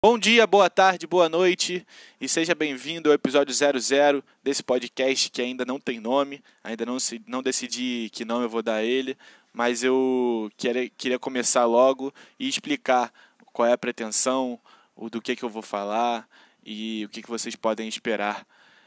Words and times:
Bom 0.00 0.16
dia, 0.16 0.46
boa 0.46 0.70
tarde, 0.70 1.08
boa 1.08 1.28
noite 1.28 1.84
e 2.20 2.28
seja 2.28 2.54
bem-vindo 2.54 3.08
ao 3.08 3.14
episódio 3.16 3.52
00 3.52 4.22
desse 4.44 4.62
podcast 4.62 5.28
que 5.28 5.42
ainda 5.42 5.64
não 5.64 5.80
tem 5.80 5.98
nome, 5.98 6.40
ainda 6.62 6.86
não, 6.86 7.00
se, 7.00 7.20
não 7.26 7.42
decidi 7.42 8.08
que 8.12 8.24
nome 8.24 8.44
eu 8.44 8.48
vou 8.48 8.62
dar 8.62 8.76
a 8.76 8.84
ele, 8.84 9.18
mas 9.52 9.82
eu 9.82 10.52
queria, 10.56 10.88
queria 10.88 11.18
começar 11.18 11.64
logo 11.64 12.14
e 12.38 12.48
explicar 12.48 13.12
qual 13.52 13.66
é 13.66 13.72
a 13.72 13.78
pretensão, 13.78 14.60
o 14.94 15.10
do 15.10 15.20
que, 15.20 15.34
que 15.34 15.42
eu 15.42 15.50
vou 15.50 15.62
falar 15.62 16.28
e 16.64 17.04
o 17.04 17.08
que, 17.08 17.20
que 17.20 17.28
vocês 17.28 17.56
podem 17.56 17.88
esperar 17.88 18.46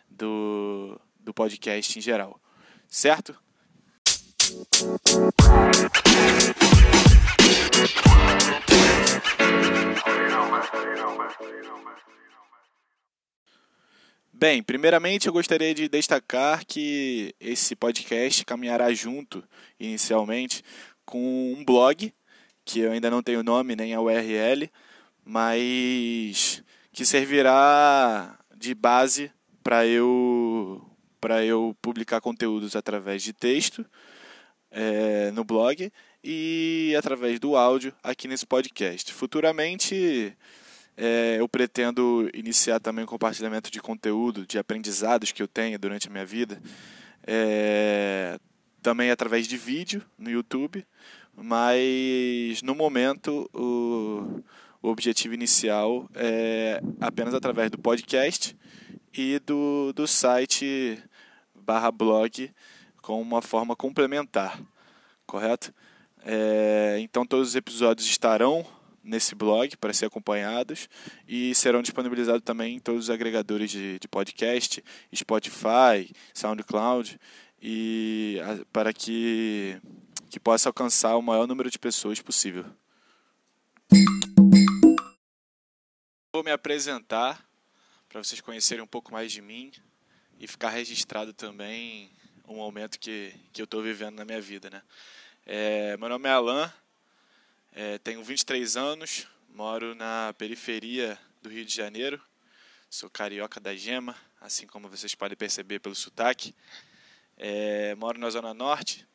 do, 0.10 0.98
do 1.20 1.34
podcast 1.34 2.00
em 2.00 2.02
geral, 2.02 2.40
certo? 2.88 3.36
Bem, 14.42 14.64
primeiramente 14.64 15.28
eu 15.28 15.34
gostaria 15.34 15.72
de 15.72 15.88
destacar 15.88 16.66
que 16.66 17.36
esse 17.40 17.76
podcast 17.76 18.44
caminhará 18.44 18.92
junto, 18.92 19.44
inicialmente, 19.80 20.64
com 21.06 21.54
um 21.56 21.64
blog, 21.64 22.12
que 22.66 22.80
eu 22.80 22.92
ainda 22.92 23.12
não 23.12 23.22
tenho 23.22 23.44
nome 23.44 23.76
nem 23.76 23.94
a 23.94 24.02
URL, 24.02 24.68
mas 25.24 26.64
que 26.92 27.06
servirá 27.06 28.40
de 28.58 28.74
base 28.74 29.32
para 29.64 29.86
eu, 29.86 30.84
eu 31.46 31.78
publicar 31.80 32.20
conteúdos 32.20 32.76
através 32.76 33.22
de 33.22 33.34
texto 33.34 33.86
é, 34.72 35.30
no 35.32 35.44
blog 35.44 35.92
e 36.24 36.96
através 36.98 37.40
do 37.40 37.56
áudio 37.56 37.94
aqui 38.04 38.28
nesse 38.28 38.46
podcast. 38.46 39.14
Futuramente 39.14 40.36
é, 40.98 41.38
eu 41.40 41.48
pretendo 41.48 42.30
iniciar 42.34 42.80
também 42.80 43.04
o 43.04 43.08
compartilhamento 43.08 43.72
de 43.72 43.82
conteúdo, 43.82 44.46
de 44.46 44.60
aprendizados 44.60 45.32
que 45.32 45.42
eu 45.42 45.48
tenho 45.48 45.80
durante 45.80 46.08
a 46.08 46.12
minha 46.12 46.26
vida, 46.26 46.62
é, 47.26 48.40
também 48.82 49.10
através 49.10 49.48
de 49.48 49.58
vídeo 49.58 50.04
no 50.18 50.30
YouTube, 50.30 50.86
mas 51.36 52.62
no 52.62 52.76
momento 52.76 53.50
o, 53.54 54.44
o 54.82 54.90
objetivo 54.90 55.34
inicial 55.34 56.10
é 56.14 56.82
apenas 57.00 57.34
através 57.34 57.72
do 57.72 57.80
podcast 57.80 58.56
e 59.14 59.40
do, 59.40 59.94
do 59.94 60.08
site 60.08 61.02
barra 61.56 61.92
blog 61.92 62.52
com 63.02 63.22
uma 63.22 63.42
forma 63.42 63.76
complementar, 63.76 64.62
correto? 65.26 65.74
É, 66.24 66.98
então 67.00 67.26
todos 67.26 67.50
os 67.50 67.56
episódios 67.56 68.08
estarão 68.08 68.66
nesse 69.04 69.34
blog 69.34 69.76
para 69.78 69.94
ser 69.94 70.06
acompanhados 70.06 70.88
e 71.28 71.56
serão 71.56 71.82
disponibilizados 71.82 72.44
também 72.44 72.76
em 72.76 72.80
todos 72.80 73.06
os 73.06 73.10
agregadores 73.10 73.72
de, 73.72 73.98
de 74.00 74.08
podcast, 74.08 74.84
Spotify, 75.16 76.14
SoundCloud 76.34 77.20
e 77.62 78.40
a, 78.44 78.66
para 78.72 78.94
que, 78.94 79.80
que 80.30 80.40
possa 80.40 80.70
alcançar 80.70 81.16
o 81.16 81.22
maior 81.22 81.48
número 81.48 81.70
de 81.70 81.80
pessoas 81.80 82.22
possível. 82.22 82.66
Vou 86.34 86.44
me 86.44 86.52
apresentar 86.52 87.44
para 88.08 88.24
vocês 88.24 88.42
conhecerem 88.42 88.84
um 88.84 88.88
pouco 88.88 89.12
mais 89.12 89.32
de 89.32 89.42
mim 89.42 89.72
e 90.40 90.48
ficar 90.48 90.70
registrado 90.70 91.34
também 91.34 92.12
um 92.48 92.56
momento 92.56 93.00
que, 93.00 93.34
que 93.54 93.62
eu 93.62 93.66
estou 93.66 93.82
vivendo 93.82 94.16
na 94.16 94.26
minha 94.26 94.42
vida, 94.42 94.70
né? 94.70 94.82
É, 95.44 95.98
meu 95.98 96.08
nome 96.08 96.30
é 96.30 96.32
Alan, 96.32 96.72
é, 97.72 97.98
tenho 97.98 98.24
23 98.24 98.78
anos, 98.78 99.28
moro 99.50 99.96
na 99.96 100.36
periferia 100.38 101.18
do 101.42 101.50
Rio 101.50 101.66
de 101.66 101.76
Janeiro, 101.76 102.22
sou 102.88 103.10
carioca 103.10 103.60
da 103.60 103.76
gema, 103.76 104.16
assim 104.40 104.68
como 104.68 104.88
vocês 104.88 105.16
podem 105.16 105.36
perceber 105.36 105.80
pelo 105.80 105.96
sotaque. 105.96 106.56
É, 107.36 107.96
moro 107.96 108.20
na 108.20 108.30
Zona 108.30 108.54
Norte, 108.54 109.06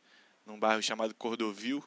num 0.45 0.59
bairro 0.59 0.83
chamado 0.83 1.15
Cordovil, 1.15 1.83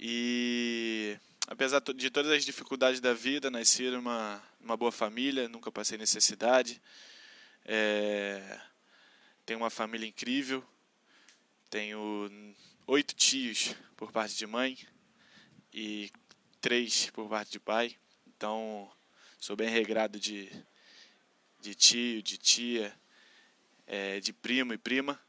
e 0.00 1.16
apesar 1.46 1.80
de 1.80 2.10
todas 2.10 2.32
as 2.32 2.44
dificuldades 2.44 3.00
da 3.00 3.14
vida, 3.14 3.52
nasci 3.52 3.88
numa, 3.88 4.42
numa 4.60 4.76
boa 4.76 4.90
família, 4.90 5.48
nunca 5.48 5.70
passei 5.70 5.96
necessidade. 5.96 6.82
É, 7.64 8.60
tenho 9.46 9.60
uma 9.60 9.70
família 9.70 10.08
incrível, 10.08 10.64
tenho 11.70 12.28
oito 12.88 13.14
tios 13.14 13.74
por 13.98 14.10
parte 14.10 14.34
de 14.34 14.46
mãe 14.46 14.78
e 15.70 16.10
três 16.58 17.10
por 17.10 17.28
parte 17.28 17.52
de 17.52 17.60
pai. 17.60 17.94
Então, 18.26 18.90
sou 19.38 19.54
bem 19.54 19.68
regrado 19.68 20.18
de, 20.18 20.50
de 21.60 21.74
tio, 21.74 22.22
de 22.22 22.38
tia, 22.38 22.98
é, 23.86 24.20
de 24.20 24.32
primo 24.32 24.72
e 24.72 24.78
prima. 24.78 25.20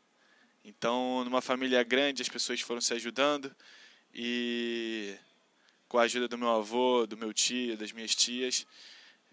Então, 0.64 1.26
numa 1.26 1.42
família 1.42 1.84
grande, 1.84 2.22
as 2.22 2.30
pessoas 2.30 2.62
foram 2.62 2.80
se 2.80 2.94
ajudando 2.94 3.54
e 4.14 5.18
com 5.90 5.98
a 5.98 6.04
ajuda 6.04 6.30
do 6.30 6.38
meu 6.38 6.50
avô, 6.50 7.06
do 7.06 7.18
meu 7.18 7.34
tio, 7.34 7.76
das 7.76 7.92
minhas 7.92 8.16
tias, 8.16 8.66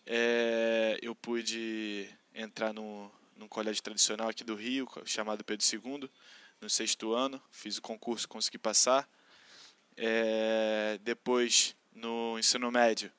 é, 0.05 0.99
eu 1.01 1.15
pude 1.15 2.09
entrar 2.35 2.73
no, 2.73 3.09
num 3.37 3.47
colégio 3.47 3.85
tradicional 3.85 4.31
aqui 4.31 4.43
do 4.43 4.57
Rio, 4.57 4.89
chamado 5.05 5.45
Pedro 5.45 5.65
II, 5.65 6.11
no 6.61 6.69
sexto 6.69 7.15
ano, 7.15 7.43
fiz 7.51 7.79
o 7.79 7.83
concurso, 7.83 8.29
consegui 8.29 8.59
passar. 8.59 9.09
É, 9.97 10.99
depois, 11.03 11.75
no 11.95 12.39
ensino 12.39 12.71
médio, 12.71 13.11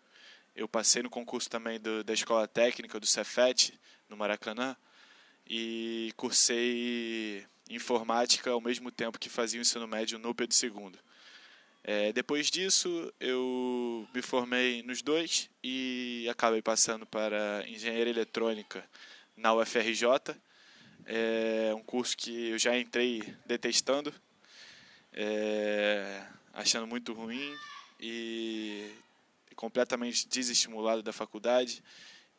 eu 0.55 0.67
passei 0.67 1.03
no 1.03 1.09
concurso 1.09 1.49
também 1.49 1.79
do, 1.79 2.03
da 2.03 2.13
Escola 2.13 2.47
Técnica, 2.47 2.99
do 2.99 3.05
Cefet, 3.05 3.79
no 4.09 4.17
Maracanã, 4.17 4.75
e 5.47 6.11
cursei 6.17 7.45
informática 7.69 8.51
ao 8.51 8.61
mesmo 8.61 8.91
tempo 8.91 9.19
que 9.19 9.29
fazia 9.29 9.59
o 9.59 9.61
ensino 9.61 9.87
médio 9.87 10.17
no 10.19 10.33
Pedro 10.33 10.55
II. 10.61 10.99
É, 11.83 12.11
depois 12.11 12.51
disso, 12.51 13.13
eu 13.19 14.07
me 14.13 14.21
formei 14.21 14.83
nos 14.83 15.01
dois 15.01 15.49
e 15.63 16.27
acabei 16.29 16.61
passando 16.61 17.05
para 17.05 17.63
engenharia 17.67 18.09
eletrônica 18.09 18.83
na 19.37 19.53
UFRJ, 19.53 20.05
é 21.07 21.73
um 21.73 21.81
curso 21.81 22.17
que 22.17 22.49
eu 22.49 22.59
já 22.59 22.77
entrei 22.77 23.23
detestando, 23.45 24.13
é, 25.13 26.21
achando 26.53 26.85
muito 26.85 27.13
ruim 27.13 27.55
e 27.97 28.91
completamente 29.55 30.27
desestimulado 30.27 31.01
da 31.01 31.13
faculdade. 31.13 31.81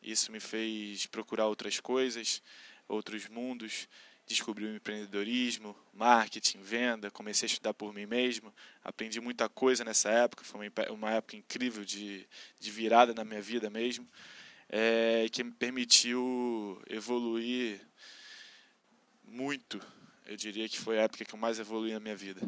Isso 0.03 0.31
me 0.31 0.39
fez 0.39 1.07
procurar 1.07 1.47
outras 1.47 1.79
coisas, 1.79 2.43
outros 2.87 3.27
mundos, 3.27 3.89
descobri 4.27 4.65
o 4.65 4.75
empreendedorismo, 4.75 5.75
marketing, 5.91 6.61
venda, 6.61 7.09
comecei 7.09 7.47
a 7.47 7.51
estudar 7.51 7.73
por 7.73 7.91
mim 7.91 8.05
mesmo, 8.05 8.53
aprendi 8.83 9.19
muita 9.19 9.49
coisa 9.49 9.83
nessa 9.83 10.09
época, 10.11 10.43
foi 10.43 10.71
uma 10.91 11.11
época 11.11 11.35
incrível 11.35 11.83
de, 11.83 12.27
de 12.59 12.69
virada 12.69 13.15
na 13.15 13.25
minha 13.25 13.41
vida 13.41 13.67
mesmo, 13.67 14.07
é, 14.69 15.27
que 15.31 15.43
me 15.43 15.51
permitiu 15.51 16.79
evoluir 16.87 17.88
muito. 19.31 19.79
Eu 20.25 20.35
diria 20.35 20.67
que 20.67 20.79
foi 20.79 20.99
a 20.99 21.03
época 21.03 21.25
que 21.25 21.33
eu 21.33 21.39
mais 21.39 21.59
evolui 21.59 21.93
na 21.93 21.99
minha 21.99 22.15
vida. 22.15 22.41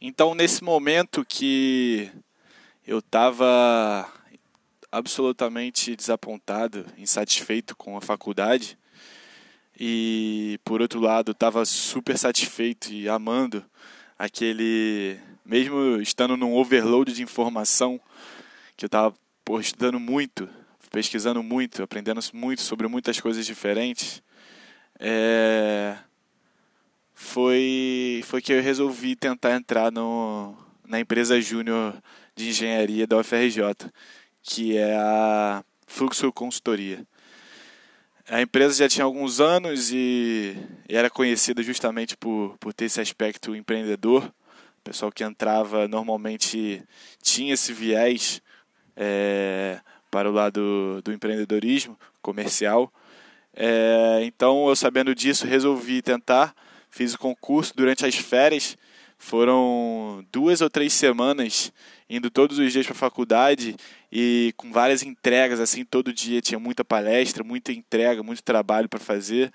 Então, 0.00 0.34
nesse 0.34 0.62
momento 0.62 1.24
que 1.24 2.10
eu 2.86 3.00
estava 3.00 4.10
absolutamente 4.90 5.94
desapontado, 5.94 6.86
insatisfeito 6.96 7.76
com 7.76 7.96
a 7.96 8.00
faculdade, 8.00 8.78
e 9.78 10.58
por 10.64 10.80
outro 10.80 11.00
lado 11.00 11.32
estava 11.32 11.64
super 11.64 12.18
satisfeito 12.18 12.92
e 12.92 13.08
amando 13.08 13.64
aquele, 14.18 15.18
mesmo 15.44 16.00
estando 16.00 16.36
num 16.36 16.54
overload 16.54 17.12
de 17.12 17.22
informação, 17.22 18.00
que 18.76 18.84
eu 18.84 18.88
estava 18.88 19.14
estudando 19.60 20.00
muito, 20.00 20.48
pesquisando 20.90 21.42
muito, 21.42 21.82
aprendendo 21.82 22.20
muito 22.32 22.62
sobre 22.62 22.88
muitas 22.88 23.20
coisas 23.20 23.46
diferentes 23.46 24.22
é, 25.00 25.96
foi, 27.14 28.22
foi 28.24 28.42
que 28.42 28.52
eu 28.52 28.62
resolvi 28.62 29.16
tentar 29.16 29.56
entrar 29.56 29.90
no, 29.90 30.54
na 30.86 31.00
empresa 31.00 31.40
júnior 31.40 31.94
de 32.36 32.50
engenharia 32.50 33.06
da 33.06 33.16
UFRJ, 33.16 33.62
que 34.42 34.76
é 34.76 34.94
a 34.96 35.64
Fluxo 35.86 36.30
Consultoria. 36.32 37.06
A 38.28 38.42
empresa 38.42 38.74
já 38.74 38.88
tinha 38.88 39.04
alguns 39.04 39.40
anos 39.40 39.90
e, 39.90 40.54
e 40.88 40.94
era 40.94 41.10
conhecida 41.10 41.62
justamente 41.62 42.16
por, 42.16 42.56
por 42.58 42.72
ter 42.72 42.84
esse 42.84 43.00
aspecto 43.00 43.56
empreendedor. 43.56 44.24
O 44.24 44.82
pessoal 44.84 45.10
que 45.10 45.24
entrava 45.24 45.88
normalmente 45.88 46.82
tinha 47.22 47.54
esse 47.54 47.72
viés 47.72 48.40
é, 48.96 49.80
para 50.10 50.28
o 50.28 50.32
lado 50.32 51.00
do 51.02 51.12
empreendedorismo 51.12 51.98
comercial. 52.22 52.92
É, 53.54 54.20
então, 54.22 54.68
eu 54.68 54.76
sabendo 54.76 55.14
disso, 55.14 55.46
resolvi 55.46 56.02
tentar. 56.02 56.54
Fiz 56.88 57.14
o 57.14 57.18
concurso 57.18 57.72
durante 57.76 58.04
as 58.04 58.14
férias. 58.16 58.76
Foram 59.18 60.24
duas 60.32 60.60
ou 60.60 60.70
três 60.70 60.92
semanas 60.92 61.72
indo 62.10 62.28
todos 62.28 62.58
os 62.58 62.72
dias 62.72 62.84
para 62.84 62.94
a 62.94 62.98
faculdade 62.98 63.76
e 64.10 64.52
com 64.56 64.72
várias 64.72 65.04
entregas 65.04 65.60
assim 65.60 65.84
todo 65.84 66.12
dia 66.12 66.40
tinha 66.40 66.58
muita 66.58 66.84
palestra, 66.84 67.44
muita 67.44 67.70
entrega, 67.70 68.20
muito 68.20 68.42
trabalho 68.42 68.88
para 68.88 68.98
fazer 68.98 69.52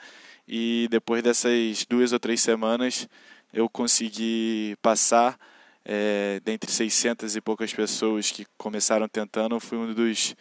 e 0.48 0.88
depois 0.90 1.22
dessas 1.22 1.86
duas 1.86 2.14
ou 2.14 2.20
três 2.20 2.40
semanas 2.40 3.10
eu 3.52 3.68
consegui 3.68 4.78
passar 4.82 5.38
é, 5.84 6.40
dentre 6.46 6.72
600 6.72 7.36
e 7.36 7.42
poucas 7.42 7.74
pessoas 7.74 8.32
que 8.32 8.46
começaram 8.58 9.08
tentando, 9.10 9.56
eu 9.56 9.60
fui 9.60 9.78
um 9.78 9.94
dos 9.94 10.34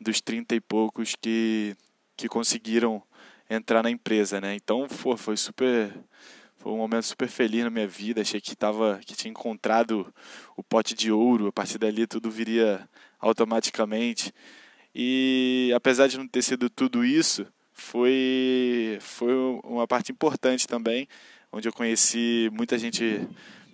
dos 0.00 0.20
30 0.20 0.54
e 0.54 0.60
poucos 0.60 1.14
que 1.20 1.76
que 2.18 2.28
conseguiram 2.28 3.02
entrar 3.48 3.82
na 3.82 3.90
empresa, 3.90 4.40
né? 4.40 4.54
Então, 4.54 4.88
foi, 4.88 5.16
foi 5.16 5.36
super 5.36 5.94
foi 6.58 6.72
um 6.72 6.76
momento 6.76 7.04
super 7.04 7.28
feliz 7.28 7.62
na 7.62 7.70
minha 7.70 7.86
vida. 7.86 8.20
Achei 8.20 8.40
que 8.40 8.56
tava, 8.56 8.98
que 9.06 9.14
tinha 9.14 9.30
encontrado 9.30 10.12
o 10.56 10.62
pote 10.62 10.92
de 10.92 11.10
ouro. 11.12 11.46
A 11.46 11.52
partir 11.52 11.78
dali 11.78 12.04
tudo 12.06 12.30
viria 12.30 12.86
automaticamente. 13.20 14.34
E 14.92 15.72
apesar 15.74 16.08
de 16.08 16.18
não 16.18 16.26
ter 16.26 16.42
sido 16.42 16.68
tudo 16.68 17.04
isso, 17.04 17.46
foi 17.72 18.98
foi 19.00 19.32
uma 19.62 19.86
parte 19.86 20.10
importante 20.10 20.66
também, 20.66 21.06
onde 21.52 21.68
eu 21.68 21.72
conheci 21.72 22.50
muita 22.52 22.76
gente 22.76 23.26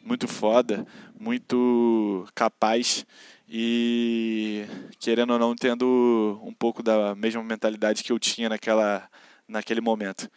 muito 0.04 0.28
foda, 0.28 0.86
muito 1.18 2.26
capaz 2.34 3.06
e 3.48 4.64
querendo 4.98 5.32
ou 5.32 5.38
não 5.38 5.54
tendo 5.54 6.40
um 6.42 6.52
pouco 6.52 6.82
da 6.82 7.14
mesma 7.14 7.42
mentalidade 7.42 8.02
que 8.02 8.12
eu 8.12 8.18
tinha 8.18 8.48
naquela 8.48 9.08
naquele 9.46 9.80
momento. 9.80 10.30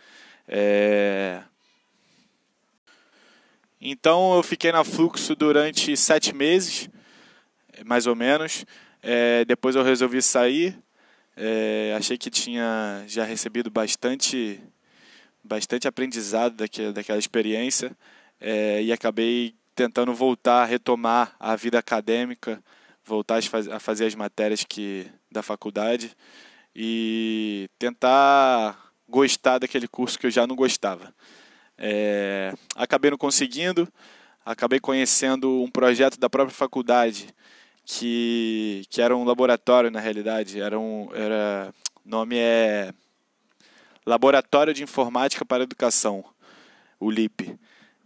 É... 0.48 1.42
Então 3.80 4.36
eu 4.36 4.44
fiquei 4.44 4.72
na 4.72 4.84
Fluxo 4.84 5.36
durante 5.36 5.96
sete 5.96 6.34
meses, 6.34 6.90
mais 7.86 8.08
ou 8.08 8.16
menos. 8.16 8.66
É, 9.02 9.46
depois 9.46 9.76
eu 9.76 9.84
resolvi 9.84 10.22
sair. 10.22 10.78
É, 11.36 11.94
achei 11.96 12.18
que 12.18 12.32
tinha 12.32 13.04
já 13.08 13.24
recebido 13.24 13.70
bastante, 13.70 14.60
bastante 15.44 15.88
aprendizado 15.88 16.56
daquela, 16.56 16.92
daquela 16.92 17.20
experiência 17.20 17.96
é, 18.42 18.82
e 18.82 18.92
acabei 18.92 19.54
tentando 19.76 20.14
voltar, 20.16 20.66
retomar 20.66 21.36
a 21.40 21.56
vida 21.56 21.78
acadêmica, 21.78 22.62
voltar 23.08 23.40
a 23.72 23.80
fazer 23.80 24.06
as 24.06 24.16
matérias 24.16 24.64
que 24.64 25.08
da 25.32 25.42
faculdade 25.42 26.16
e 26.76 27.70
tentar 27.80 28.92
gostar 29.08 29.60
daquele 29.60 29.88
curso 29.88 30.20
que 30.20 30.28
eu 30.28 30.32
já 30.32 30.46
não 30.46 30.56
gostava. 30.56 31.14
É, 31.78 32.54
acabei 32.76 33.10
não 33.10 33.18
conseguindo, 33.18 33.88
acabei 34.46 34.80
conhecendo 34.80 35.64
um 35.64 35.72
projeto 35.72 36.20
da 36.20 36.30
própria 36.30 36.56
faculdade 36.56 37.30
que, 37.86 38.84
que 38.90 39.02
era 39.02 39.16
um 39.16 39.24
laboratório 39.24 39.90
na 39.90 40.00
realidade, 40.00 40.60
era 40.60 40.78
um 40.78 41.10
era 41.14 41.74
nome 42.04 42.38
é 42.38 42.94
Laboratório 44.06 44.74
de 44.74 44.84
Informática 44.84 45.46
para 45.46 45.64
Educação, 45.64 46.24
o 47.00 47.10
LIP. 47.10 47.58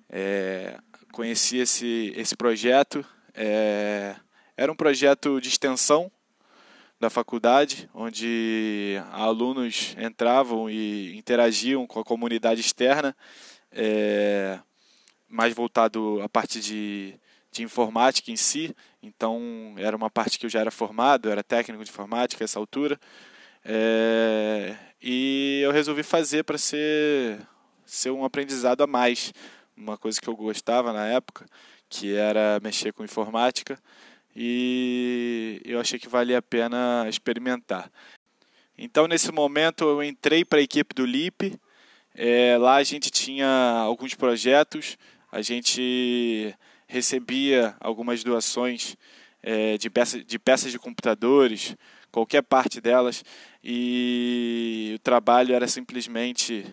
É, 0.09 0.77
conheci 1.11 1.57
esse 1.57 2.13
esse 2.15 2.35
projeto, 2.35 3.05
é, 3.33 4.15
era 4.61 4.71
um 4.71 4.75
projeto 4.75 5.41
de 5.41 5.49
extensão 5.49 6.11
da 6.99 7.09
faculdade, 7.09 7.89
onde 7.95 8.95
alunos 9.11 9.95
entravam 9.97 10.69
e 10.69 11.17
interagiam 11.17 11.87
com 11.87 11.99
a 11.99 12.03
comunidade 12.03 12.61
externa, 12.61 13.17
é, 13.71 14.59
mais 15.27 15.51
voltado 15.55 16.21
à 16.21 16.29
parte 16.29 16.59
de, 16.59 17.15
de 17.51 17.63
informática 17.63 18.29
em 18.29 18.35
si. 18.35 18.75
Então, 19.01 19.73
era 19.77 19.97
uma 19.97 20.11
parte 20.11 20.37
que 20.37 20.45
eu 20.45 20.49
já 20.49 20.59
era 20.59 20.69
formado, 20.69 21.31
era 21.31 21.43
técnico 21.43 21.83
de 21.83 21.89
informática 21.89 22.43
essa 22.43 22.59
altura. 22.59 22.99
É, 23.65 24.75
e 25.01 25.61
eu 25.63 25.71
resolvi 25.71 26.03
fazer 26.03 26.43
para 26.43 26.59
ser, 26.59 27.39
ser 27.83 28.11
um 28.11 28.23
aprendizado 28.23 28.81
a 28.81 28.87
mais. 28.87 29.33
Uma 29.75 29.97
coisa 29.97 30.21
que 30.21 30.29
eu 30.29 30.35
gostava 30.35 30.93
na 30.93 31.07
época, 31.07 31.47
que 31.89 32.13
era 32.13 32.59
mexer 32.61 32.93
com 32.93 33.03
informática 33.03 33.79
e 34.35 35.61
eu 35.65 35.79
achei 35.79 35.99
que 35.99 36.07
valia 36.07 36.37
a 36.37 36.41
pena 36.41 37.05
experimentar. 37.07 37.91
Então, 38.77 39.07
nesse 39.07 39.31
momento, 39.31 39.83
eu 39.83 40.03
entrei 40.03 40.43
para 40.43 40.59
a 40.59 40.63
equipe 40.63 40.95
do 40.95 41.05
LIP. 41.05 41.59
É, 42.15 42.57
lá 42.57 42.75
a 42.75 42.83
gente 42.83 43.09
tinha 43.11 43.47
alguns 43.83 44.15
projetos, 44.15 44.97
a 45.31 45.41
gente 45.41 46.53
recebia 46.87 47.75
algumas 47.79 48.23
doações 48.23 48.97
é, 49.41 49.77
de, 49.77 49.89
peça, 49.89 50.23
de 50.23 50.37
peças 50.37 50.71
de 50.71 50.79
computadores, 50.79 51.75
qualquer 52.11 52.43
parte 52.43 52.81
delas, 52.81 53.23
e 53.63 54.93
o 54.95 54.99
trabalho 54.99 55.55
era 55.55 55.67
simplesmente, 55.67 56.65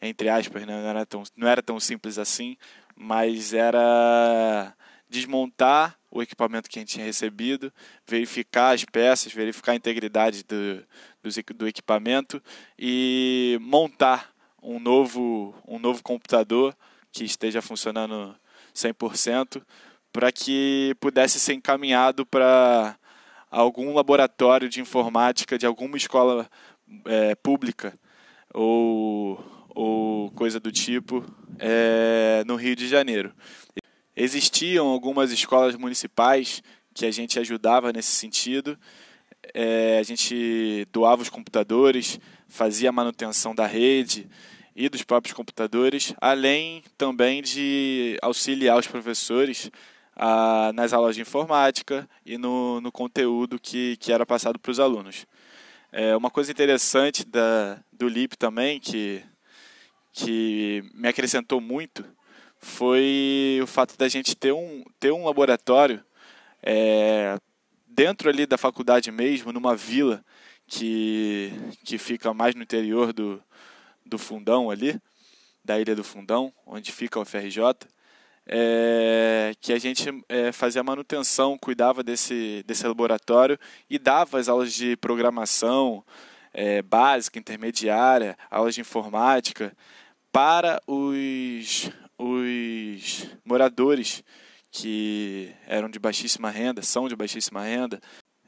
entre 0.00 0.28
aspas, 0.28 0.64
né? 0.64 0.80
não, 0.80 0.88
era 0.88 1.04
tão, 1.04 1.22
não 1.36 1.48
era 1.48 1.62
tão 1.62 1.80
simples 1.80 2.18
assim, 2.18 2.56
mas 2.94 3.52
era 3.52 4.72
desmontar 5.08 5.95
o 6.10 6.22
equipamento 6.22 6.68
que 6.68 6.78
a 6.78 6.82
gente 6.82 6.94
tinha 6.94 7.06
recebido, 7.06 7.72
verificar 8.06 8.74
as 8.74 8.84
peças, 8.84 9.32
verificar 9.32 9.72
a 9.72 9.76
integridade 9.76 10.44
do, 10.44 10.84
do, 11.22 11.54
do 11.54 11.68
equipamento 11.68 12.42
e 12.78 13.58
montar 13.60 14.32
um 14.62 14.78
novo, 14.78 15.54
um 15.66 15.78
novo 15.78 16.02
computador 16.02 16.76
que 17.12 17.24
esteja 17.24 17.62
funcionando 17.62 18.34
100% 18.74 19.62
para 20.12 20.32
que 20.32 20.96
pudesse 21.00 21.38
ser 21.38 21.54
encaminhado 21.54 22.24
para 22.24 22.96
algum 23.50 23.94
laboratório 23.94 24.68
de 24.68 24.80
informática 24.80 25.58
de 25.58 25.66
alguma 25.66 25.96
escola 25.96 26.48
é, 27.04 27.34
pública 27.34 27.98
ou, 28.52 29.44
ou 29.74 30.30
coisa 30.32 30.58
do 30.58 30.72
tipo 30.72 31.24
é, 31.58 32.42
no 32.46 32.56
Rio 32.56 32.74
de 32.74 32.88
Janeiro. 32.88 33.34
Existiam 34.16 34.86
algumas 34.86 35.30
escolas 35.30 35.76
municipais 35.76 36.62
que 36.94 37.04
a 37.04 37.10
gente 37.10 37.38
ajudava 37.38 37.92
nesse 37.92 38.12
sentido. 38.12 38.78
É, 39.52 39.98
a 39.98 40.02
gente 40.02 40.86
doava 40.90 41.20
os 41.20 41.28
computadores, 41.28 42.18
fazia 42.48 42.88
a 42.88 42.92
manutenção 42.92 43.54
da 43.54 43.66
rede 43.66 44.26
e 44.74 44.88
dos 44.88 45.02
próprios 45.02 45.34
computadores, 45.34 46.14
além 46.18 46.82
também 46.96 47.42
de 47.42 48.18
auxiliar 48.22 48.78
os 48.78 48.86
professores 48.86 49.70
a, 50.16 50.72
nas 50.74 50.94
aulas 50.94 51.14
de 51.14 51.20
informática 51.20 52.08
e 52.24 52.38
no, 52.38 52.80
no 52.80 52.90
conteúdo 52.90 53.60
que, 53.60 53.98
que 53.98 54.12
era 54.12 54.24
passado 54.24 54.58
para 54.58 54.72
os 54.72 54.80
alunos. 54.80 55.26
É, 55.92 56.16
uma 56.16 56.30
coisa 56.30 56.50
interessante 56.50 57.24
da, 57.24 57.78
do 57.92 58.08
LIP 58.08 58.36
também, 58.36 58.80
que, 58.80 59.22
que 60.12 60.82
me 60.94 61.08
acrescentou 61.08 61.60
muito, 61.60 62.04
foi 62.66 63.60
o 63.62 63.66
fato 63.66 63.96
da 63.96 64.08
gente 64.08 64.34
ter 64.36 64.52
um, 64.52 64.82
ter 64.98 65.12
um 65.12 65.24
laboratório 65.24 66.04
é, 66.62 67.38
dentro 67.86 68.28
ali 68.28 68.44
da 68.44 68.58
faculdade 68.58 69.10
mesmo, 69.12 69.52
numa 69.52 69.76
vila 69.76 70.22
que, 70.66 71.52
que 71.84 71.96
fica 71.96 72.34
mais 72.34 72.54
no 72.56 72.62
interior 72.62 73.12
do, 73.12 73.40
do 74.04 74.18
Fundão 74.18 74.68
ali, 74.68 75.00
da 75.64 75.80
Ilha 75.80 75.94
do 75.94 76.02
Fundão, 76.02 76.52
onde 76.66 76.90
fica 76.90 77.20
o 77.20 77.24
FRJ, 77.24 77.62
é, 78.46 79.54
que 79.60 79.72
a 79.72 79.78
gente 79.78 80.08
é, 80.28 80.50
fazia 80.50 80.82
manutenção, 80.82 81.56
cuidava 81.56 82.02
desse, 82.02 82.64
desse 82.66 82.86
laboratório 82.86 83.58
e 83.88 83.96
dava 83.96 84.38
as 84.38 84.48
aulas 84.48 84.72
de 84.74 84.96
programação 84.96 86.04
é, 86.52 86.82
básica, 86.82 87.38
intermediária, 87.38 88.36
aulas 88.50 88.74
de 88.74 88.80
informática 88.80 89.72
para 90.32 90.82
os, 90.86 91.90
os 92.18 93.26
moradores 93.44 94.22
que 94.70 95.52
eram 95.66 95.88
de 95.88 95.98
baixíssima 95.98 96.50
renda, 96.50 96.82
são 96.82 97.08
de 97.08 97.16
baixíssima 97.16 97.62
renda, 97.62 98.00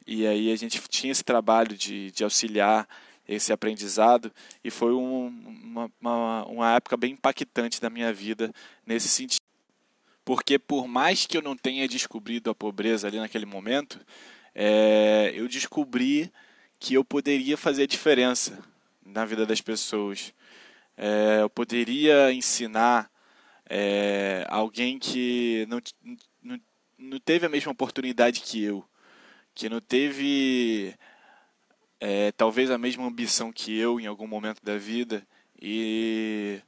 e 0.07 0.27
aí 0.27 0.51
a 0.53 0.57
gente 0.57 0.81
tinha 0.89 1.13
esse 1.13 1.23
trabalho 1.23 1.77
de, 1.77 2.11
de 2.11 2.25
auxiliar 2.25 2.89
esse 3.29 3.53
aprendizado 3.53 4.33
e 4.65 4.71
foi 4.71 4.95
um, 4.95 5.27
uma, 5.27 5.91
uma, 6.01 6.47
uma 6.47 6.75
época 6.77 6.97
bem 6.97 7.13
impactante 7.13 7.79
da 7.81 7.91
minha 7.91 8.11
vida 8.11 8.51
nesse 8.87 9.07
sentido. 9.09 9.43
Porque 10.25 10.59
por 10.59 10.89
mais 10.89 11.27
que 11.27 11.37
eu 11.37 11.43
não 11.43 11.55
tenha 11.55 11.87
descobrido 11.87 12.51
a 12.51 12.55
pobreza 12.55 13.07
ali 13.07 13.19
naquele 13.19 13.45
momento, 13.45 14.01
é, 14.55 15.33
eu 15.35 15.47
descobri 15.47 16.33
que 16.81 16.95
eu 16.95 17.05
poderia 17.05 17.57
fazer 17.57 17.87
diferença 17.87 18.59
na 19.05 19.25
vida 19.25 19.45
das 19.45 19.61
pessoas. 19.61 20.33
É, 20.97 21.41
eu 21.43 21.51
poderia 21.51 22.33
ensinar 22.33 23.11
é, 23.69 24.47
alguém 24.49 24.99
que 24.99 25.67
não, 25.69 25.81
não, 26.43 26.61
não 26.97 27.21
teve 27.21 27.47
a 27.47 27.49
mesma 27.49 27.73
oportunidade 27.73 28.41
que 28.41 28.63
eu, 28.63 28.85
que 29.55 29.69
não 29.69 29.81
teve 29.81 30.95
é, 32.01 32.33
talvez 32.33 32.71
a 32.71 32.79
mesma 32.79 33.07
ambição 33.07 33.53
que 33.53 33.77
eu 33.77 34.01
em 34.01 34.07
algum 34.07 34.27
momento 34.27 34.65
da 34.65 34.79
vida 34.79 35.27
e, 35.61 36.61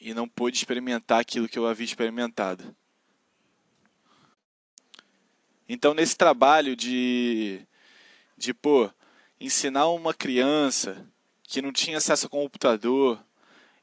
e 0.00 0.14
não 0.14 0.28
pôde 0.28 0.56
experimentar 0.56 1.20
aquilo 1.20 1.48
que 1.48 1.58
eu 1.58 1.66
havia 1.66 1.84
experimentado. 1.84 2.74
Então, 5.68 5.92
nesse 5.92 6.16
trabalho 6.16 6.76
de, 6.76 7.60
de 8.38 8.54
pô, 8.54 8.88
ensinar 9.40 9.88
uma 9.88 10.14
criança 10.14 11.04
que 11.42 11.60
não 11.60 11.72
tinha 11.72 11.98
acesso 11.98 12.26
ao 12.26 12.30
computador, 12.30 13.22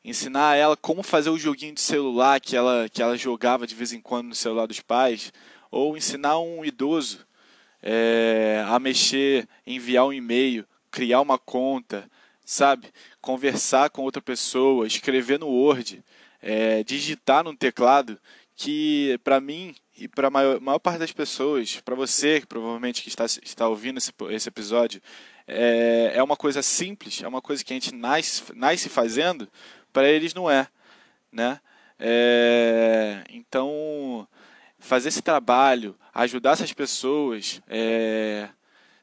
ensinar 0.04 0.56
ela 0.56 0.76
como 0.76 1.02
fazer 1.02 1.30
o 1.30 1.38
joguinho 1.38 1.74
de 1.74 1.82
celular 1.82 2.40
que 2.40 2.56
ela, 2.56 2.90
que 2.90 3.02
ela 3.02 3.18
jogava 3.18 3.66
de 3.66 3.76
vez 3.76 3.94
em 3.94 4.02
quando 4.02 4.28
no 4.28 4.36
celular 4.36 4.66
dos 4.66 4.82
pais, 4.82 5.32
ou 5.72 5.96
ensinar 5.96 6.40
um 6.40 6.64
idoso 6.64 7.26
é, 7.82 8.64
a 8.68 8.80
mexer, 8.80 9.48
enviar 9.66 10.06
um 10.06 10.14
e-mail, 10.14 10.66
criar 10.92 11.22
uma 11.22 11.38
conta, 11.38 12.10
sabe? 12.46 12.88
Conversar 13.22 13.90
com 13.90 14.04
outra 14.04 14.22
pessoa, 14.22 14.86
escrever 14.86 15.40
no 15.40 15.48
Word, 15.48 16.04
é, 16.42 16.84
digitar 16.84 17.44
no 17.44 17.56
teclado, 17.56 18.20
que 18.56 19.20
para 19.24 19.40
mim 19.40 19.76
e 19.98 20.08
para 20.08 20.28
a 20.28 20.32
maior, 20.32 20.60
maior, 20.60 20.80
parte 20.80 21.00
das 21.00 21.12
pessoas, 21.12 21.80
para 21.82 21.96
você 21.96 22.42
que 22.42 22.48
provavelmente 22.48 23.02
que 23.02 23.10
está, 23.10 23.26
está 23.26 23.68
ouvindo 23.68 23.98
esse, 23.98 24.12
esse 24.30 24.50
episódio, 24.50 25.02
é, 25.48 26.14
é 26.16 26.24
uma 26.24 26.36
coisa 26.36 26.62
simples, 26.62 27.22
é 27.22 27.28
uma 27.28 27.42
coisa 27.42 27.64
que 27.64 27.74
a 27.74 27.76
gente 27.76 27.94
nasce, 27.94 28.44
nasce 28.56 28.90
fazendo, 28.90 29.48
para 29.94 30.10
eles 30.10 30.34
não 30.34 30.50
é, 30.50 30.68
né? 31.32 31.62
É, 32.00 33.24
então, 33.30 34.28
fazer 34.80 35.10
esse 35.10 35.22
trabalho, 35.22 35.96
ajudar 36.14 36.54
essas 36.54 36.74
pessoas 36.74 37.62
é, 37.70 38.50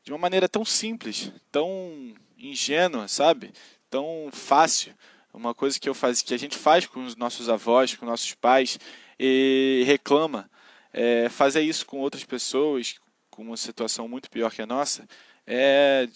de 0.03 0.13
uma 0.13 0.19
maneira 0.19 0.49
tão 0.49 0.65
simples, 0.65 1.33
tão 1.51 2.13
ingênua, 2.37 3.09
sabe? 3.09 3.53
Tão 3.89 4.29
fácil. 4.33 4.93
Uma 5.33 5.55
coisa 5.55 5.79
que 5.79 5.89
eu 5.89 5.95
faz, 5.95 6.21
que 6.21 6.35
a 6.35 6.39
gente 6.39 6.59
faz 6.59 6.85
com 6.87 7.05
os 7.05 7.15
nossos 7.15 7.49
avós, 7.49 7.95
com 7.95 8.05
nossos 8.05 8.35
pais 8.35 8.79
e 9.19 9.85
reclama. 9.87 10.51
É, 10.93 11.29
fazer 11.29 11.63
isso 11.63 11.87
com 11.87 11.99
outras 11.99 12.25
pessoas, 12.25 12.97
com 13.31 13.43
uma 13.43 13.57
situação 13.57 14.09
muito 14.09 14.29
pior 14.29 14.51
que 14.53 14.61
a 14.61 14.67
nossa, 14.67 15.09
é 15.47 16.09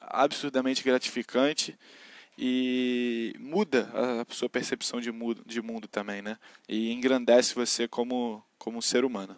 absurdamente 0.00 0.84
gratificante 0.84 1.76
e 2.38 3.34
muda 3.38 3.90
a 3.94 4.34
sua 4.34 4.48
percepção 4.48 5.00
de 5.00 5.10
mundo, 5.10 5.42
de 5.46 5.62
mundo 5.62 5.88
também, 5.88 6.20
né? 6.20 6.38
E 6.68 6.92
engrandece 6.92 7.54
você 7.54 7.88
como, 7.88 8.44
como 8.58 8.82
ser 8.82 9.04
humano. 9.04 9.36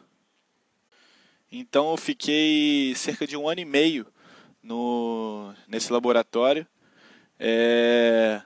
Então 1.50 1.90
eu 1.90 1.97
fiquei 1.97 2.95
cerca 2.95 3.26
de 3.26 3.37
um 3.37 3.49
ano 3.49 3.61
e 3.61 3.64
meio 3.64 4.07
no, 4.62 5.55
nesse 5.67 5.93
laboratório. 5.93 6.67
É, 7.38 8.43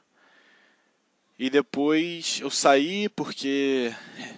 e 1.39 1.51
depois 1.51 2.41
eu 2.41 2.51
saí 2.51 3.09
porque 3.09 3.93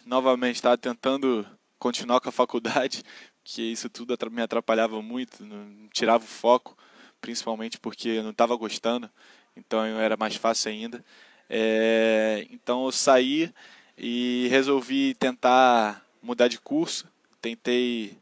novamente 0.06 0.56
estava 0.56 0.78
tentando 0.78 1.46
continuar 1.78 2.20
com 2.20 2.28
a 2.28 2.32
faculdade, 2.32 3.02
que 3.42 3.60
isso 3.60 3.90
tudo 3.90 4.16
me 4.30 4.40
atrapalhava 4.40 5.02
muito, 5.02 5.44
não 5.44 5.88
tirava 5.92 6.24
o 6.24 6.26
foco, 6.26 6.74
principalmente 7.20 7.78
porque 7.78 8.08
eu 8.08 8.22
não 8.22 8.30
estava 8.30 8.56
gostando, 8.56 9.10
então 9.56 9.84
era 9.84 10.16
mais 10.16 10.36
fácil 10.36 10.70
ainda. 10.70 11.04
É, 11.48 12.46
então 12.50 12.84
eu 12.84 12.92
saí 12.92 13.52
e 13.96 14.48
resolvi 14.50 15.14
tentar 15.14 16.04
mudar 16.22 16.48
de 16.48 16.58
curso. 16.58 17.06
Tentei 17.40 18.18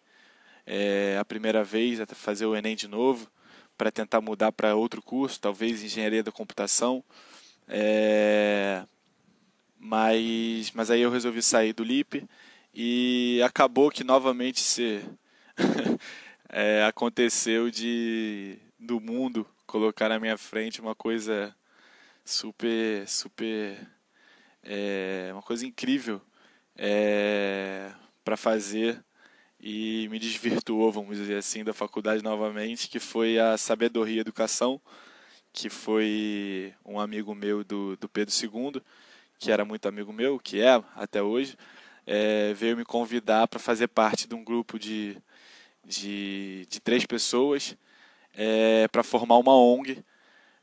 é, 0.66 1.16
a 1.18 1.24
primeira 1.24 1.64
vez 1.64 2.00
até 2.00 2.14
fazer 2.14 2.46
o 2.46 2.56
Enem 2.56 2.76
de 2.76 2.88
novo 2.88 3.28
para 3.76 3.90
tentar 3.90 4.20
mudar 4.20 4.52
para 4.52 4.76
outro 4.76 5.02
curso, 5.02 5.40
talvez 5.40 5.82
engenharia 5.82 6.22
da 6.22 6.30
computação. 6.30 7.02
É, 7.68 8.84
mas, 9.78 10.70
mas 10.72 10.90
aí 10.90 11.00
eu 11.00 11.10
resolvi 11.10 11.42
sair 11.42 11.72
do 11.72 11.82
LIP 11.82 12.28
e 12.74 13.40
acabou 13.44 13.90
que 13.90 14.04
novamente 14.04 14.60
se 14.60 15.02
é, 16.48 16.84
aconteceu 16.84 17.70
de 17.70 18.58
do 18.78 19.00
mundo 19.00 19.46
colocar 19.72 20.10
na 20.10 20.20
minha 20.20 20.36
frente 20.36 20.82
uma 20.82 20.94
coisa 20.94 21.56
super 22.22 23.08
super 23.08 23.88
é, 24.62 25.30
uma 25.32 25.40
coisa 25.40 25.66
incrível 25.66 26.20
é, 26.76 27.90
para 28.22 28.36
fazer 28.36 29.02
e 29.58 30.08
me 30.10 30.18
desvirtuou, 30.18 30.92
vamos 30.92 31.16
dizer 31.16 31.38
assim, 31.38 31.64
da 31.64 31.72
faculdade 31.72 32.22
novamente, 32.22 32.86
que 32.86 32.98
foi 32.98 33.38
a 33.38 33.56
Sabedoria 33.56 34.20
Educação, 34.20 34.78
que 35.54 35.70
foi 35.70 36.74
um 36.84 37.00
amigo 37.00 37.34
meu 37.34 37.64
do, 37.64 37.96
do 37.96 38.08
Pedro 38.10 38.34
II, 38.34 38.82
que 39.38 39.50
era 39.50 39.64
muito 39.64 39.88
amigo 39.88 40.12
meu, 40.12 40.38
que 40.38 40.60
é 40.60 40.82
até 40.96 41.22
hoje, 41.22 41.56
é, 42.06 42.52
veio 42.52 42.76
me 42.76 42.84
convidar 42.84 43.48
para 43.48 43.58
fazer 43.58 43.88
parte 43.88 44.28
de 44.28 44.34
um 44.34 44.44
grupo 44.44 44.78
de, 44.78 45.16
de, 45.82 46.66
de 46.68 46.80
três 46.80 47.06
pessoas 47.06 47.74
é, 48.34 48.88
para 48.88 49.02
formar 49.02 49.38
uma 49.38 49.56
ONG, 49.56 50.04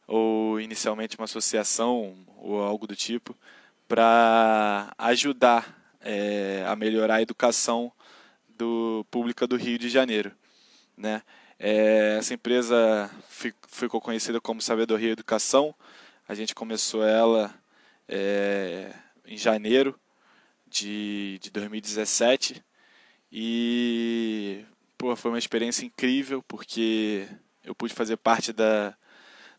ou 0.07 0.59
inicialmente 0.59 1.17
uma 1.17 1.25
associação, 1.25 2.15
ou 2.37 2.61
algo 2.61 2.87
do 2.87 2.95
tipo, 2.95 3.35
para 3.87 4.93
ajudar 4.97 5.95
é, 6.01 6.63
a 6.67 6.75
melhorar 6.75 7.15
a 7.15 7.21
educação 7.21 7.91
do, 8.47 9.05
pública 9.09 9.47
do 9.47 9.55
Rio 9.55 9.77
de 9.77 9.89
Janeiro. 9.89 10.31
Né? 10.97 11.21
É, 11.57 12.17
essa 12.19 12.33
empresa 12.33 13.09
ficou 13.67 14.01
conhecida 14.01 14.39
como 14.39 14.61
Sabedoria 14.61 15.11
Educação. 15.11 15.73
A 16.27 16.35
gente 16.35 16.53
começou 16.53 17.03
ela 17.03 17.53
é, 18.07 18.93
em 19.25 19.37
janeiro 19.37 19.99
de, 20.67 21.39
de 21.41 21.49
2017 21.49 22.63
e 23.31 24.65
pô, 24.97 25.15
foi 25.15 25.31
uma 25.31 25.39
experiência 25.39 25.85
incrível 25.85 26.43
porque 26.43 27.27
eu 27.69 27.75
pude 27.75 27.93
fazer 27.93 28.17
parte 28.17 28.51
da, 28.51 28.95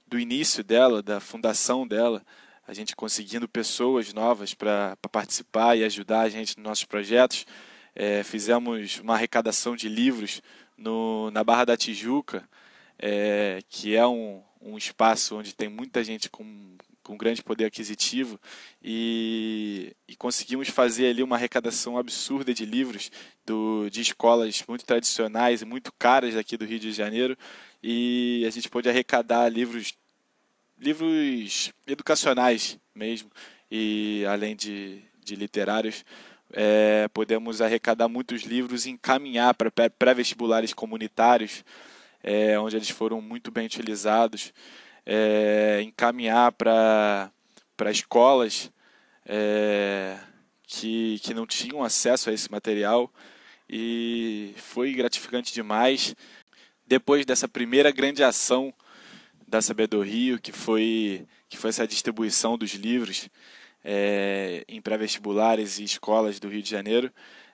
do 0.05 0.19
início 0.19 0.65
dela, 0.65 1.01
da 1.01 1.21
fundação 1.21 1.87
dela, 1.87 2.25
a 2.67 2.75
gente 2.75 2.97
conseguindo 2.97 3.49
pessoas 3.49 4.13
novas 4.13 4.53
para 4.53 4.97
participar 5.13 5.77
e 5.77 5.85
ajudar 5.85 6.23
a 6.23 6.29
gente 6.29 6.57
nos 6.57 6.65
nossos 6.65 6.85
projetos. 6.85 7.47
É, 7.95 8.25
fizemos 8.25 8.99
uma 8.99 9.15
arrecadação 9.15 9.77
de 9.77 9.89
livros 9.89 10.43
no, 10.77 11.31
na 11.31 11.45
Barra 11.45 11.67
da 11.67 11.77
Tijuca, 11.77 12.49
é, 12.99 13.61
que 13.69 13.95
é 13.95 14.05
um, 14.05 14.43
um 14.61 14.77
espaço 14.77 15.37
onde 15.37 15.55
tem 15.55 15.69
muita 15.69 16.03
gente 16.03 16.29
com, 16.29 16.77
com 17.05 17.17
grande 17.17 17.43
poder 17.43 17.65
aquisitivo 17.65 18.41
e, 18.83 19.95
e, 20.07 20.17
conseguimos 20.17 20.69
fazer 20.69 21.09
ali 21.09 21.23
uma 21.23 21.37
arrecadação 21.37 21.97
absurda 21.97 22.53
de 22.53 22.65
livros 22.65 23.11
do, 23.47 23.89
de 23.91 24.01
escolas 24.01 24.63
muito 24.69 24.85
tradicionais 24.85 25.63
e 25.63 25.65
muito 25.65 25.93
caras 25.93 26.37
aqui 26.37 26.57
do 26.57 26.65
Rio 26.65 26.79
de 26.79 26.93
Janeiro 26.93 27.37
e 27.83 28.45
a 28.47 28.51
gente 28.51 28.69
pôde 28.69 28.89
arrecadar 28.89 29.49
livros 29.49 29.95
livros 30.79 31.73
educacionais 31.87 32.79
mesmo 32.95 33.31
e 33.71 34.25
além 34.27 34.57
de, 34.57 35.03
de 35.23 35.37
literários. 35.37 36.05
É, 36.53 37.07
podemos 37.15 37.61
arrecadar 37.61 38.09
muitos 38.09 38.43
livros 38.43 38.85
e 38.85 38.91
encaminhar 38.91 39.55
para 39.55 39.71
pré-vestibulares 39.71 40.75
comunitários 40.75 41.65
é, 42.23 42.59
onde 42.59 42.77
eles 42.77 42.91
foram 42.91 43.21
muito 43.21 43.51
bem 43.51 43.67
utilizados. 43.67 44.53
É, 45.05 45.81
encaminhar 45.83 46.53
para 46.53 47.31
escolas 47.91 48.71
é, 49.25 50.19
que, 50.67 51.19
que 51.21 51.35
não 51.35 51.47
tinham 51.47 51.83
acesso 51.83 52.31
a 52.31 52.33
esse 52.33 52.51
material. 52.51 53.13
E 53.69 54.53
foi 54.57 54.93
gratificante 54.93 55.53
demais. 55.53 56.15
Depois 56.91 57.25
dessa 57.25 57.47
primeira 57.47 57.93
grande 57.93 58.25
ação 58.25 58.75
da 59.47 59.63
Sabedoria, 59.63 60.37
que 60.41 60.51
foi, 60.51 61.25
que 61.49 61.57
foi 61.57 61.71
essa 61.71 61.87
distribuição 61.87 62.59
dos 62.59 62.73
livros 62.75 63.29
é, 63.85 64.65
em 64.67 64.81
pré-vestibulares 64.81 65.79
e 65.79 65.85
escolas 65.85 66.41
do 66.41 66.49
Rio 66.49 66.61
de 66.61 66.69
Janeiro, 66.69 67.09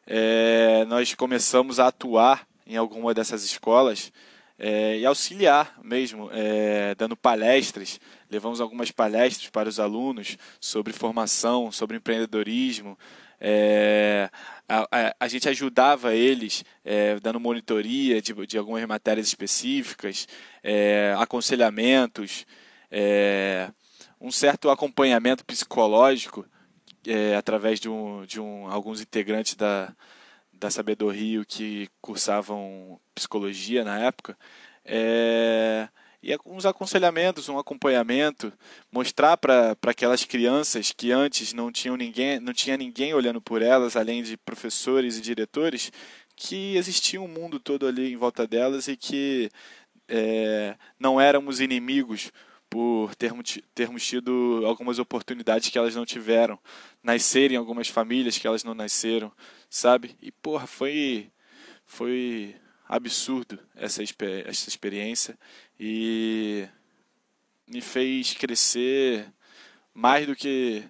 é, 0.07 0.87
nós 0.87 1.14
começamos 1.14 1.78
a 1.78 1.88
atuar 1.88 2.49
em 2.66 2.78
alguma 2.78 3.12
dessas 3.12 3.45
escolas 3.45 4.11
é, 4.59 5.00
e 5.00 5.05
auxiliar 5.05 5.78
mesmo, 5.85 6.31
é, 6.33 6.95
dando 6.95 7.14
palestras. 7.14 8.00
Levamos 8.31 8.59
algumas 8.59 8.90
palestras 8.90 9.50
para 9.50 9.69
os 9.69 9.78
alunos 9.78 10.38
sobre 10.59 10.95
formação, 10.95 11.71
sobre 11.71 11.99
empreendedorismo. 11.99 12.99
É, 13.40 14.31
a, 14.69 14.83
a, 14.90 15.14
a, 15.21 15.28
gente 15.28 15.49
ajudava 15.49 16.14
eles 16.14 16.64
é, 16.85 17.21
dando 17.21 17.38
monitoria 17.38 18.21
de, 18.21 18.35
de 18.47 18.59
algumas 18.59 18.85
matérias 18.87 19.26
específicas, 19.26 20.26
é, 20.62 21.14
aconselhamentos, 21.19 22.47
é, 22.90 23.71
um 24.21 24.31
certo 24.31 24.71
acompanhamento 24.71 25.45
psicológico 25.45 26.47
através 27.38 27.78
de, 27.78 27.88
um, 27.88 28.26
de 28.26 28.40
um, 28.40 28.66
alguns 28.69 29.00
integrantes 29.00 29.55
da, 29.55 29.95
da 30.52 30.71
Sabedoria 30.71 31.45
que 31.45 31.88
cursavam 32.00 32.99
psicologia 33.14 33.85
na 33.85 34.00
época, 34.00 34.37
é, 34.85 35.88
e 36.23 36.37
uns 36.45 36.67
aconselhamentos, 36.67 37.49
um 37.49 37.59
acompanhamento, 37.59 38.53
mostrar 38.91 39.37
para 39.37 39.77
aquelas 39.87 40.25
crianças 40.25 40.93
que 40.93 41.13
antes 41.13 41.53
não 41.53 41.71
tinham 41.71 41.97
ninguém, 41.97 42.41
não 42.41 42.53
tinha 42.53 42.77
ninguém 42.77 43.15
olhando 43.15 43.41
por 43.41 43.63
elas, 43.63 43.97
além 43.97 44.23
de 44.23 44.37
professores 44.37 45.19
e 45.19 45.21
diretores, 45.21 45.93
que 46.35 46.77
existia 46.77 47.21
um 47.21 47.29
mundo 47.29 47.59
todo 47.59 47.87
ali 47.87 48.13
em 48.13 48.17
volta 48.17 48.47
delas 48.47 48.89
e 48.89 48.97
que 48.97 49.51
é, 50.09 50.77
não 50.99 51.21
éramos 51.21 51.61
inimigos 51.61 52.33
por 52.69 53.15
termos, 53.15 53.59
termos 53.75 54.07
tido 54.07 54.63
algumas 54.67 54.99
oportunidades 54.99 55.71
que 55.71 55.79
elas 55.79 55.95
não 55.95 56.05
tiveram, 56.05 56.59
nascerem 57.03 57.57
algumas 57.57 57.89
famílias 57.89 58.39
que 58.39 58.47
elas 58.47 58.65
não 58.65 58.75
nasceram, 58.75 59.33
sabe? 59.71 60.17
E 60.21 60.31
porra, 60.33 60.67
foi 60.67 61.31
foi 61.87 62.57
absurdo 62.88 63.59
essa, 63.75 64.02
essa 64.02 64.69
experiência 64.69 65.38
e 65.78 66.66
me 67.66 67.81
fez 67.81 68.33
crescer 68.35 69.33
mais 69.93 70.26
do 70.26 70.37
que 70.37 70.85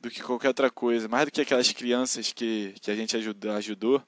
do 0.00 0.10
que 0.10 0.22
qualquer 0.22 0.48
outra 0.48 0.70
coisa, 0.70 1.08
mais 1.08 1.24
do 1.24 1.30
que 1.30 1.40
aquelas 1.40 1.72
crianças 1.72 2.30
que, 2.30 2.74
que 2.82 2.90
a 2.90 2.94
gente 2.94 3.16
ajudou, 3.16 4.02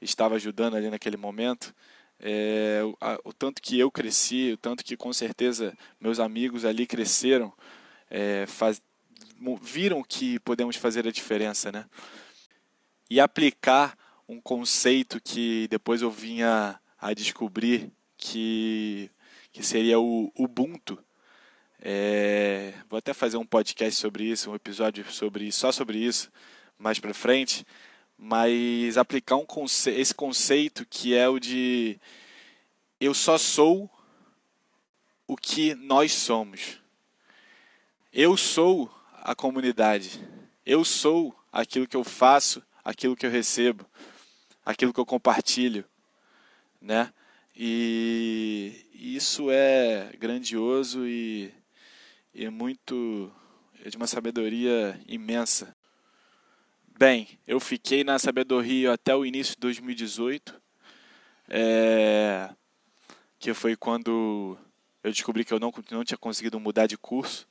estava 0.00 0.36
ajudando 0.36 0.74
ali 0.74 0.88
naquele 0.88 1.18
momento. 1.18 1.74
É, 2.18 2.80
o, 2.82 2.96
a, 2.98 3.18
o, 3.24 3.30
tanto 3.30 3.60
que 3.60 3.78
eu 3.78 3.90
cresci, 3.90 4.52
o 4.52 4.56
tanto 4.56 4.82
que 4.82 4.96
com 4.96 5.12
certeza 5.12 5.76
meus 6.00 6.18
amigos 6.18 6.64
ali 6.64 6.86
cresceram, 6.86 7.52
é, 8.08 8.46
faz, 8.46 8.80
viram 9.60 10.02
que 10.02 10.38
podemos 10.40 10.76
fazer 10.76 11.06
a 11.06 11.12
diferença, 11.12 11.70
né? 11.70 11.84
E 13.10 13.20
aplicar 13.20 13.98
um 14.28 14.40
conceito 14.40 15.20
que 15.20 15.68
depois 15.68 16.02
eu 16.02 16.10
vinha 16.10 16.80
a 16.98 17.12
descobrir 17.12 17.92
que, 18.16 19.10
que 19.52 19.62
seria 19.62 19.98
o 19.98 20.32
Ubuntu. 20.36 20.98
É, 21.80 22.72
vou 22.88 22.98
até 22.98 23.12
fazer 23.12 23.36
um 23.36 23.44
podcast 23.44 24.00
sobre 24.00 24.24
isso, 24.24 24.50
um 24.50 24.54
episódio 24.54 25.04
sobre 25.12 25.50
só 25.52 25.70
sobre 25.70 25.98
isso 25.98 26.32
mais 26.78 26.98
para 26.98 27.12
frente, 27.12 27.66
mas 28.16 28.96
aplicar 28.96 29.36
um 29.36 29.44
conce 29.44 29.90
esse 29.90 30.14
conceito 30.14 30.86
que 30.86 31.14
é 31.14 31.28
o 31.28 31.38
de 31.38 32.00
eu 32.98 33.12
só 33.12 33.36
sou 33.36 33.90
o 35.26 35.36
que 35.36 35.74
nós 35.74 36.12
somos. 36.12 36.80
Eu 38.12 38.36
sou 38.36 38.90
a 39.22 39.34
comunidade. 39.34 40.26
Eu 40.64 40.84
sou 40.84 41.34
aquilo 41.52 41.86
que 41.86 41.96
eu 41.96 42.04
faço, 42.04 42.62
aquilo 42.82 43.16
que 43.16 43.26
eu 43.26 43.30
recebo 43.30 43.84
aquilo 44.64 44.92
que 44.92 45.00
eu 45.00 45.06
compartilho, 45.06 45.84
né? 46.80 47.12
E 47.56 48.86
isso 48.92 49.50
é 49.50 50.10
grandioso 50.18 51.06
e, 51.06 51.52
é 52.34 52.50
muito 52.50 53.30
é 53.84 53.88
de 53.88 53.96
uma 53.96 54.06
sabedoria 54.06 55.00
imensa. 55.06 55.76
Bem, 56.98 57.38
eu 57.46 57.60
fiquei 57.60 58.02
na 58.02 58.18
sabedoria 58.18 58.92
até 58.92 59.14
o 59.14 59.24
início 59.24 59.54
de 59.54 59.60
2018, 59.60 60.60
é, 61.48 62.50
que 63.38 63.52
foi 63.52 63.76
quando 63.76 64.56
eu 65.02 65.12
descobri 65.12 65.44
que 65.44 65.52
eu 65.52 65.60
não, 65.60 65.72
não 65.90 66.04
tinha 66.04 66.18
conseguido 66.18 66.58
mudar 66.58 66.86
de 66.86 66.96
curso 66.96 67.46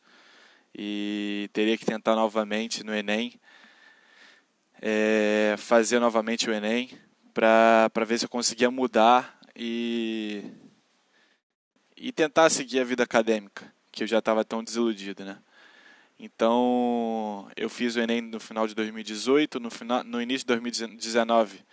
e 0.76 1.50
teria 1.54 1.78
que 1.78 1.86
tentar 1.86 2.16
novamente 2.16 2.84
no 2.84 2.94
Enem 2.94 3.40
é, 4.86 5.56
fazer 5.58 5.98
novamente 5.98 6.50
o 6.50 6.54
Enem 6.54 6.90
para 7.34 7.90
ver 8.06 8.20
se 8.20 8.26
eu 8.26 8.30
conseguia 8.30 8.70
mudar 8.70 9.40
e, 9.56 10.44
e 11.96 12.12
tentar 12.12 12.50
seguir 12.50 12.82
a 12.82 12.84
vida 12.84 13.02
acadêmica, 13.02 13.74
que 13.94 14.04
eu 14.04 14.08
já 14.08 14.20
estava 14.20 14.44
tão 14.44 14.62
desiludido, 14.62 15.24
né? 15.24 15.38
Então, 16.20 17.50
eu 17.56 17.70
fiz 17.70 17.96
o 17.96 18.02
Enem 18.02 18.22
no 18.22 18.42
final 18.42 18.68
de 18.68 18.76
2018, 18.76 19.58
no, 19.58 19.72
final, 19.72 20.04
no 20.04 20.22
início 20.22 20.42
de 20.46 20.48
2019 20.48 21.64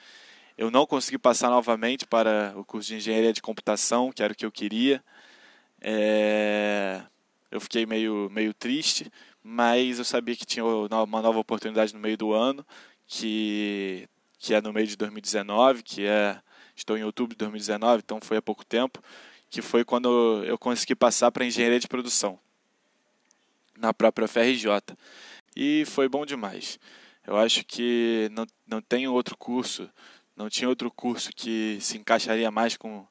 eu 0.61 0.71
não 0.71 0.87
consegui 0.87 1.17
passar 1.17 1.49
novamente 1.49 2.07
para 2.07 2.53
o 2.55 2.63
curso 2.63 2.89
de 2.89 2.97
Engenharia 2.97 3.33
de 3.33 3.41
Computação, 3.41 4.13
que 4.13 4.23
era 4.23 4.35
o 4.35 4.37
que 4.37 4.45
eu 4.45 4.53
queria. 4.53 5.03
É... 5.81 7.01
Eu 7.51 7.63
fiquei 7.63 7.87
meio, 7.87 8.29
meio 8.31 8.53
triste, 8.53 9.11
mas 9.43 9.99
eu 9.99 10.05
sabia 10.05 10.37
que 10.37 10.45
tinha 10.45 10.63
uma 10.63 11.23
nova 11.23 11.39
oportunidade 11.39 11.95
no 11.95 11.99
meio 11.99 12.17
do 12.17 12.35
ano 12.35 12.65
que, 13.11 14.09
que 14.39 14.55
é 14.55 14.63
no 14.63 14.73
meio 14.73 14.87
de 14.87 14.97
2019, 14.97 15.83
que 15.83 16.07
é 16.07 16.41
estou 16.77 16.97
em 16.97 17.03
outubro 17.03 17.35
de 17.35 17.39
2019, 17.39 18.03
então 18.05 18.21
foi 18.23 18.37
há 18.37 18.43
pouco 18.43 18.65
tempo, 18.65 19.03
que 19.51 19.61
foi 19.61 19.85
quando 19.85 20.45
eu 20.45 20.57
consegui 20.57 20.95
passar 20.95 21.33
para 21.33 21.45
engenharia 21.45 21.81
de 21.81 21.89
produção 21.89 22.39
na 23.77 23.93
própria 23.93 24.29
FRJ. 24.29 24.97
E 25.57 25.85
foi 25.87 26.09
bom 26.09 26.25
demais. 26.25 26.79
Eu 27.27 27.37
acho 27.37 27.65
que 27.65 28.31
não, 28.33 28.47
não 28.65 28.81
tem 28.81 29.09
outro 29.09 29.37
curso, 29.37 29.91
não 30.37 30.49
tinha 30.49 30.69
outro 30.69 30.89
curso 30.89 31.31
que 31.35 31.79
se 31.81 31.99
encaixaria 31.99 32.51
mais 32.51 32.77
com, 32.77 33.05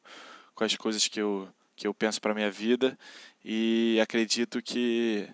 com 0.55 0.63
as 0.63 0.75
coisas 0.77 1.05
que 1.09 1.19
eu, 1.19 1.49
que 1.75 1.85
eu 1.85 1.93
penso 1.93 2.21
para 2.21 2.33
minha 2.33 2.49
vida. 2.49 2.97
E 3.43 3.99
acredito 4.01 4.61
que 4.61 5.27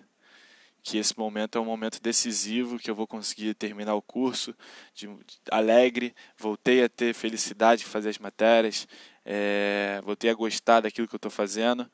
que 0.86 0.98
esse 0.98 1.18
momento 1.18 1.58
é 1.58 1.60
um 1.60 1.64
momento 1.64 2.00
decisivo, 2.00 2.78
que 2.78 2.88
eu 2.88 2.94
vou 2.94 3.08
conseguir 3.08 3.54
terminar 3.54 3.96
o 3.96 4.00
curso 4.00 4.54
de, 4.94 5.08
de, 5.08 5.38
alegre, 5.50 6.14
voltei 6.38 6.84
a 6.84 6.88
ter 6.88 7.12
felicidade 7.12 7.80
de 7.80 7.88
fazer 7.88 8.10
as 8.10 8.18
matérias, 8.18 8.86
é, 9.24 10.00
voltei 10.04 10.30
a 10.30 10.34
gostar 10.34 10.82
daquilo 10.82 11.08
que 11.08 11.14
eu 11.16 11.18
estou 11.18 11.30
fazendo 11.30 11.90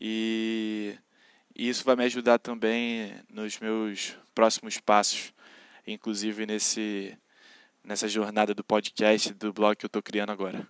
e, 0.00 0.96
e, 1.56 1.68
isso 1.68 1.82
vai 1.82 1.96
me 1.96 2.04
ajudar 2.04 2.38
também 2.38 3.12
nos 3.28 3.58
meus 3.58 4.16
próximos 4.32 4.78
passos, 4.78 5.34
inclusive 5.84 6.46
nesse, 6.46 7.18
nessa 7.82 8.06
jornada 8.06 8.54
do 8.54 8.62
podcast, 8.62 9.34
do 9.34 9.52
blog 9.52 9.74
que 9.76 9.84
eu 9.84 9.88
estou 9.88 10.00
criando 10.00 10.30
agora. 10.30 10.68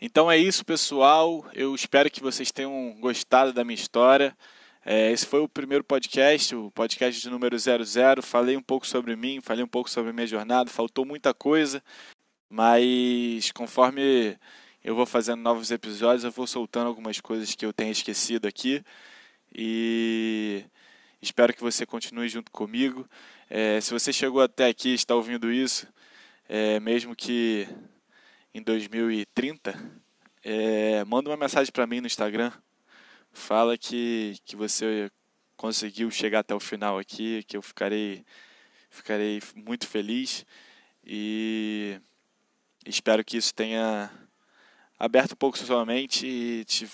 Então 0.00 0.30
é 0.30 0.36
isso, 0.36 0.64
pessoal. 0.64 1.46
Eu 1.54 1.74
espero 1.74 2.10
que 2.10 2.20
vocês 2.20 2.52
tenham 2.52 2.94
gostado 3.00 3.52
da 3.52 3.64
minha 3.64 3.74
história. 3.74 4.36
É, 4.84 5.10
esse 5.10 5.26
foi 5.26 5.40
o 5.40 5.48
primeiro 5.48 5.82
podcast, 5.82 6.54
o 6.54 6.70
podcast 6.70 7.20
de 7.20 7.30
número 7.30 7.58
00. 7.58 8.22
Falei 8.22 8.56
um 8.56 8.62
pouco 8.62 8.86
sobre 8.86 9.16
mim, 9.16 9.40
falei 9.40 9.64
um 9.64 9.68
pouco 9.68 9.88
sobre 9.88 10.10
a 10.10 10.12
minha 10.12 10.26
jornada. 10.26 10.68
Faltou 10.70 11.06
muita 11.06 11.32
coisa, 11.32 11.82
mas 12.50 13.50
conforme 13.52 14.38
eu 14.84 14.94
vou 14.94 15.06
fazendo 15.06 15.40
novos 15.40 15.70
episódios, 15.70 16.24
eu 16.24 16.30
vou 16.30 16.46
soltando 16.46 16.88
algumas 16.88 17.20
coisas 17.20 17.54
que 17.54 17.64
eu 17.64 17.72
tenha 17.72 17.90
esquecido 17.90 18.46
aqui. 18.46 18.84
E 19.54 20.62
espero 21.22 21.54
que 21.54 21.62
você 21.62 21.86
continue 21.86 22.28
junto 22.28 22.52
comigo. 22.52 23.08
É, 23.48 23.80
se 23.80 23.92
você 23.92 24.12
chegou 24.12 24.42
até 24.42 24.68
aqui 24.68 24.90
e 24.90 24.94
está 24.94 25.14
ouvindo 25.14 25.50
isso, 25.50 25.88
é, 26.48 26.78
mesmo 26.80 27.16
que 27.16 27.66
em 28.56 28.62
2030, 28.62 29.78
é, 30.42 31.04
manda 31.04 31.28
uma 31.28 31.36
mensagem 31.36 31.70
para 31.70 31.86
mim 31.86 32.00
no 32.00 32.06
Instagram. 32.06 32.50
Fala 33.30 33.76
que, 33.76 34.38
que 34.46 34.56
você 34.56 35.10
conseguiu 35.58 36.10
chegar 36.10 36.38
até 36.38 36.54
o 36.54 36.60
final 36.60 36.98
aqui, 36.98 37.42
que 37.42 37.54
eu 37.54 37.60
ficarei, 37.60 38.24
ficarei 38.88 39.42
muito 39.54 39.86
feliz 39.86 40.46
e 41.04 42.00
espero 42.86 43.22
que 43.22 43.36
isso 43.36 43.54
tenha 43.54 44.10
aberto 44.98 45.32
um 45.32 45.36
pouco 45.36 45.58
sua 45.58 45.84
mente 45.84 46.26
e 46.26 46.64
te 46.64 46.88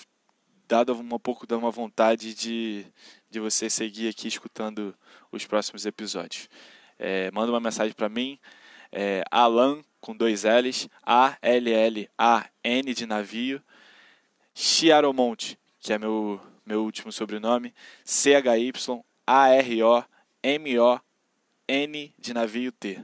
dado 0.67 0.93
um 0.93 1.17
pouco 1.17 1.47
de 1.47 1.55
uma 1.55 1.71
vontade 1.71 2.33
de, 2.33 2.85
de 3.29 3.39
você 3.39 3.69
seguir 3.69 4.09
aqui 4.09 4.27
escutando 4.27 4.93
os 5.31 5.45
próximos 5.45 5.85
episódios. 5.85 6.49
É, 6.99 7.31
manda 7.31 7.53
uma 7.53 7.61
mensagem 7.61 7.93
para 7.93 8.09
mim, 8.09 8.37
é, 8.93 9.23
Alan 9.29 9.81
com 9.99 10.15
dois 10.15 10.43
L's, 10.43 10.87
A-L-L-A-N 11.01 12.93
de 12.93 13.05
navio, 13.05 13.61
Chiaromonte, 14.53 15.57
que 15.79 15.93
é 15.93 15.97
meu, 15.97 16.39
meu 16.65 16.83
último 16.83 17.09
sobrenome, 17.11 17.73
C-H-Y-A-R-O-M-O-N 18.03 18.73
de 22.19 22.33
navio 22.33 22.71
T. 22.73 23.01